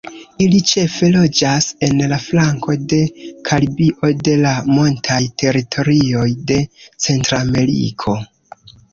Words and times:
Ili 0.43 0.59
ĉefe 0.69 1.07
loĝas 1.15 1.65
en 1.87 1.99
la 2.13 2.17
flanko 2.23 2.75
de 2.93 3.01
Karibio 3.49 4.09
de 4.29 4.33
la 4.45 4.53
montaj 4.77 5.19
teritorioj 5.43 6.25
de 6.53 6.57
Centrameriko. 7.07 8.15